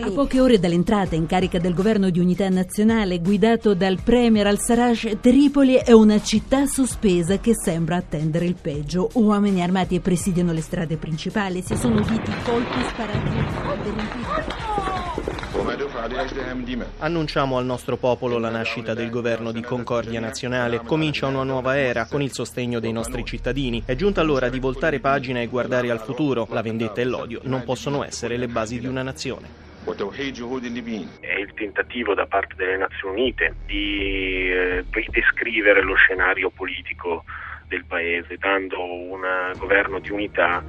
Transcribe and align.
A 0.00 0.10
poche 0.10 0.40
ore 0.40 0.58
dall'entrata 0.58 1.14
in 1.14 1.26
carica 1.26 1.58
del 1.58 1.74
governo 1.74 2.08
di 2.08 2.18
unità 2.18 2.48
nazionale 2.48 3.20
guidato 3.20 3.74
dal 3.74 4.00
premier 4.02 4.46
al-Sarraj, 4.46 5.20
Tripoli 5.20 5.74
è 5.74 5.92
una 5.92 6.22
città 6.22 6.64
sospesa 6.64 7.38
che 7.38 7.52
sembra 7.54 7.96
attendere 7.96 8.46
il 8.46 8.54
peggio. 8.54 9.10
Uomini 9.12 9.62
armati 9.62 10.00
presidiano 10.00 10.52
le 10.52 10.62
strade 10.62 10.96
principali, 10.96 11.62
si 11.62 11.76
sono 11.76 11.96
uditi 11.96 12.32
colpi 12.42 12.82
sparati 12.88 15.03
Annunciamo 16.98 17.56
al 17.58 17.64
nostro 17.64 17.96
popolo 17.96 18.38
la 18.38 18.50
nascita 18.50 18.94
del 18.94 19.10
governo 19.10 19.52
di 19.52 19.62
concordia 19.62 20.18
nazionale. 20.18 20.80
Comincia 20.80 21.26
una 21.26 21.44
nuova 21.44 21.78
era 21.78 22.06
con 22.06 22.20
il 22.20 22.32
sostegno 22.32 22.80
dei 22.80 22.92
nostri 22.92 23.24
cittadini. 23.24 23.82
È 23.86 23.94
giunta 23.94 24.22
l'ora 24.22 24.48
di 24.48 24.58
voltare 24.58 24.98
pagina 24.98 25.40
e 25.40 25.46
guardare 25.46 25.90
al 25.90 26.00
futuro. 26.00 26.48
La 26.50 26.62
vendetta 26.62 27.00
e 27.00 27.04
l'odio 27.04 27.40
non 27.44 27.62
possono 27.62 28.04
essere 28.04 28.36
le 28.36 28.48
basi 28.48 28.80
di 28.80 28.86
una 28.86 29.02
nazione. 29.02 29.62
È 31.20 31.34
il 31.34 31.52
tentativo 31.54 32.14
da 32.14 32.26
parte 32.26 32.54
delle 32.56 32.76
Nazioni 32.76 33.20
Unite 33.20 33.54
di 33.66 34.50
eh, 34.50 34.84
ridescrivere 34.90 35.82
lo 35.82 35.94
scenario 35.94 36.50
politico 36.50 37.24
del 37.68 37.84
paese, 37.84 38.36
dando 38.38 38.82
un 38.82 39.20
governo 39.58 39.98
di 39.98 40.10
unità 40.10 40.62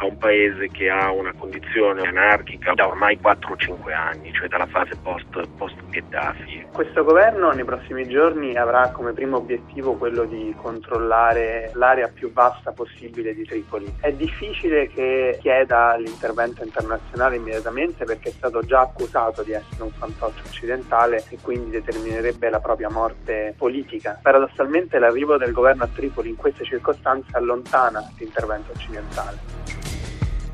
a 0.00 0.06
un 0.06 0.16
paese 0.16 0.68
che 0.68 0.88
ha 0.88 1.10
una 1.12 1.32
condizione 1.36 2.06
anarchica 2.06 2.72
da 2.72 2.88
ormai 2.88 3.18
4 3.18 3.52
o 3.52 3.56
5 3.56 3.92
anni, 3.92 4.32
cioè 4.32 4.48
dalla 4.48 4.66
fase 4.66 4.96
post, 5.02 5.26
post 5.56 5.76
Gheddafi. 5.90 6.68
Questo 6.72 7.04
governo 7.04 7.50
nei 7.50 7.64
prossimi 7.64 8.08
giorni 8.08 8.56
avrà 8.56 8.90
come 8.90 9.12
primo 9.12 9.36
obiettivo 9.36 9.94
quello 9.94 10.24
di 10.24 10.54
controllare 10.56 11.70
l'area 11.74 12.08
più 12.08 12.32
vasta 12.32 12.72
possibile 12.72 13.34
di 13.34 13.44
Tripoli. 13.44 13.94
È 14.00 14.10
difficile 14.12 14.88
che 14.88 15.38
chieda 15.40 15.96
l'intervento 15.96 16.64
internazionale 16.64 17.36
immediatamente 17.36 18.04
perché 18.04 18.30
è 18.30 18.32
stato 18.32 18.62
già 18.62 18.80
accusato 18.80 19.42
di 19.42 19.52
essere 19.52 19.82
un 19.82 19.90
fantoccio 19.90 20.42
occidentale 20.46 21.24
e 21.28 21.36
quindi 21.42 21.70
determinerebbe 21.70 22.48
la 22.48 22.60
propria 22.60 22.88
morte 22.88 23.54
politica. 23.56 24.18
Paradossalmente 24.22 24.98
l'arrivo 24.98 25.36
del 25.36 25.52
governo 25.52 25.84
a 25.84 25.88
Tripoli 25.92 26.30
in 26.30 26.36
queste 26.36 26.64
circostanze 26.64 27.36
allontana 27.36 28.02
l'intervento 28.16 28.72
occidentale. 28.72 29.89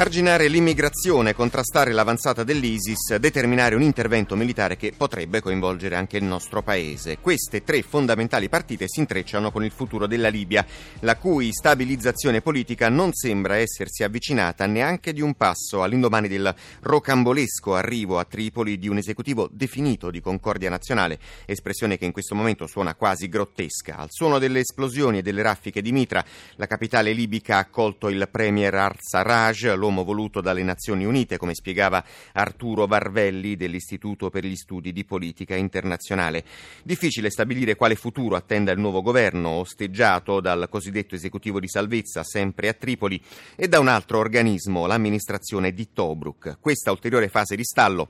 Arginare 0.00 0.48
l'immigrazione, 0.48 1.34
contrastare 1.34 1.92
l'avanzata 1.92 2.42
dell'ISIS, 2.42 3.16
determinare 3.16 3.74
un 3.74 3.82
intervento 3.82 4.34
militare 4.34 4.78
che 4.78 4.94
potrebbe 4.96 5.42
coinvolgere 5.42 5.94
anche 5.94 6.16
il 6.16 6.24
nostro 6.24 6.62
paese. 6.62 7.18
Queste 7.18 7.64
tre 7.64 7.82
fondamentali 7.82 8.48
partite 8.48 8.86
si 8.88 9.00
intrecciano 9.00 9.50
con 9.52 9.62
il 9.62 9.70
futuro 9.70 10.06
della 10.06 10.30
Libia, 10.30 10.64
la 11.00 11.18
cui 11.18 11.52
stabilizzazione 11.52 12.40
politica 12.40 12.88
non 12.88 13.12
sembra 13.12 13.56
essersi 13.56 14.02
avvicinata 14.02 14.64
neanche 14.64 15.12
di 15.12 15.20
un 15.20 15.34
passo 15.34 15.82
all'indomani 15.82 16.28
del 16.28 16.54
rocambolesco 16.80 17.74
arrivo 17.74 18.18
a 18.18 18.24
Tripoli 18.24 18.78
di 18.78 18.88
un 18.88 18.96
esecutivo 18.96 19.50
definito 19.52 20.10
di 20.10 20.22
concordia 20.22 20.70
nazionale, 20.70 21.18
espressione 21.44 21.98
che 21.98 22.06
in 22.06 22.12
questo 22.12 22.34
momento 22.34 22.66
suona 22.66 22.94
quasi 22.94 23.28
grottesca. 23.28 23.98
Al 23.98 24.08
suono 24.08 24.38
delle 24.38 24.60
esplosioni 24.60 25.18
e 25.18 25.22
delle 25.22 25.42
raffiche 25.42 25.82
di 25.82 25.92
Mitra, 25.92 26.24
la 26.56 26.66
capitale 26.66 27.12
libica 27.12 27.56
ha 27.56 27.58
accolto 27.58 28.08
il 28.08 28.26
premier 28.30 28.74
Al-Sarraj, 28.74 29.74
l'uomo 29.90 30.04
voluto 30.04 30.40
dalle 30.40 30.62
Nazioni 30.62 31.04
Unite, 31.04 31.36
come 31.36 31.54
spiegava 31.54 32.02
Arturo 32.32 32.86
Varvelli 32.86 33.56
dell'Istituto 33.56 34.30
per 34.30 34.44
gli 34.44 34.54
Studi 34.54 34.92
di 34.92 35.04
Politica 35.04 35.56
Internazionale. 35.56 36.44
Difficile 36.84 37.28
stabilire 37.28 37.74
quale 37.74 37.96
futuro 37.96 38.36
attenda 38.36 38.70
il 38.70 38.78
nuovo 38.78 39.02
governo, 39.02 39.50
osteggiato 39.50 40.40
dal 40.40 40.68
cosiddetto 40.70 41.16
esecutivo 41.16 41.58
di 41.58 41.68
salvezza, 41.68 42.22
sempre 42.22 42.68
a 42.68 42.72
Tripoli, 42.72 43.20
e 43.56 43.66
da 43.66 43.80
un 43.80 43.88
altro 43.88 44.18
organismo, 44.18 44.86
l'amministrazione 44.86 45.72
di 45.72 45.88
Tobruk. 45.92 46.58
Questa 46.60 46.92
ulteriore 46.92 47.28
fase 47.28 47.56
di 47.56 47.64
stallo 47.64 48.08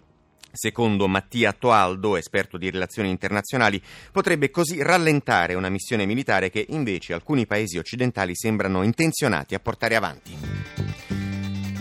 Secondo 0.52 1.06
Mattia 1.06 1.52
Toaldo, 1.52 2.16
esperto 2.16 2.58
di 2.58 2.70
relazioni 2.70 3.08
internazionali, 3.08 3.80
potrebbe 4.10 4.50
così 4.50 4.82
rallentare 4.82 5.54
una 5.54 5.68
missione 5.68 6.06
militare 6.06 6.50
che 6.50 6.66
invece 6.70 7.12
alcuni 7.12 7.46
paesi 7.46 7.78
occidentali 7.78 8.34
sembrano 8.34 8.82
intenzionati 8.82 9.54
a 9.54 9.60
portare 9.60 9.94
avanti. 9.94 10.59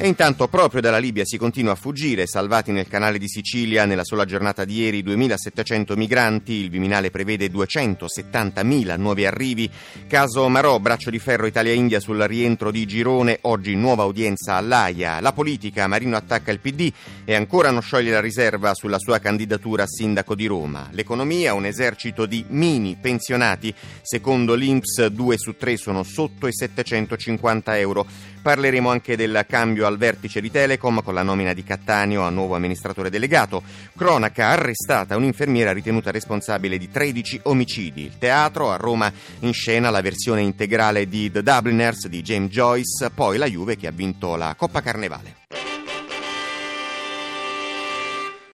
E 0.02 0.08
intanto 0.08 0.48
proprio 0.48 0.80
dalla 0.80 0.98
Libia 0.98 1.26
si 1.26 1.38
continua 1.38 1.74
a 1.74 1.76
fuggire, 1.76 2.26
salvati 2.26 2.72
nel 2.72 2.88
canale 2.88 3.18
di 3.18 3.28
Sicilia 3.28 3.84
nella 3.84 4.06
sola 4.06 4.24
giornata 4.24 4.64
di 4.64 4.78
ieri 4.78 5.04
2700 5.04 5.98
migranti, 5.98 6.54
il 6.54 6.70
Viminale 6.70 7.12
prevede 7.12 7.48
270.000 7.48 8.98
nuovi 8.98 9.26
arrivi. 9.26 9.70
Caso 10.08 10.48
Marò, 10.48 10.80
braccio 10.80 11.09
di 11.09 11.20
ferro 11.20 11.48
Italia-India 11.48 12.00
sul 12.00 12.18
rientro 12.20 12.72
di 12.72 12.86
Girone, 12.86 13.40
oggi 13.42 13.76
nuova 13.76 14.06
udienza 14.06 14.54
all'AIA. 14.54 15.20
La 15.20 15.34
politica, 15.34 15.86
Marino 15.88 16.16
attacca 16.16 16.52
il 16.52 16.62
PD 16.62 16.90
e 17.26 17.36
ancora 17.36 17.70
non 17.70 17.82
scioglie 17.82 18.14
la 18.14 18.22
riserva 18.22 18.74
sulla 18.74 19.00
sua 19.00 19.20
candidatura 19.20 19.84
a 19.84 19.88
sindaco 19.88 20.34
di 20.34 20.46
Roma. 20.46 20.88
L'economia, 20.92 21.54
un 21.54 21.66
esercito 21.66 22.26
di 22.26 22.46
mini 22.48 22.96
pensionati, 22.96 23.76
secondo 24.02 24.54
l'Inps 24.54 25.08
2 25.08 25.38
su 25.38 25.58
3 25.58 25.76
sono 25.76 26.04
sotto 26.04 26.48
i 26.48 26.54
750 26.54 27.78
euro. 27.78 28.08
Parleremo 28.42 28.90
anche 28.90 29.18
del 29.18 29.44
cambio 29.46 29.88
al 29.90 29.98
vertice 29.98 30.40
di 30.40 30.50
Telecom 30.50 31.04
con 31.04 31.14
la 31.14 31.24
nomina 31.24 31.52
di 31.52 31.64
Cattaneo 31.64 32.22
a 32.22 32.30
nuovo 32.30 32.56
amministratore 32.56 33.10
delegato. 33.10 33.62
Cronaca 33.98 34.48
arrestata 34.48 35.18
un'infermiera 35.18 35.74
ritenuta 35.74 36.12
responsabile 36.12 36.78
di 36.78 36.90
13 36.90 37.42
omicidi. 37.44 38.04
Il 38.04 38.18
teatro 38.18 38.72
a 38.72 38.78
Roma 38.78 39.12
in 39.40 39.54
scena 39.54 39.90
la 39.90 40.02
versione 40.02 40.42
integrale 40.42 41.10
di 41.10 41.30
The 41.30 41.44
Dubliners 41.44 42.08
di 42.08 42.22
James 42.22 42.50
Joyce, 42.50 43.10
poi 43.14 43.38
la 43.38 43.48
Juve 43.48 43.76
che 43.76 43.88
ha 43.88 43.92
vinto 43.92 44.36
la 44.36 44.56
Coppa 44.56 44.82
Carnevale. 44.82 45.48